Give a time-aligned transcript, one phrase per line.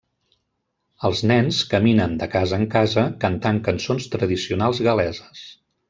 [1.09, 5.47] Els nens caminen de casa en casa, cantant cançons tradicionals gal·leses.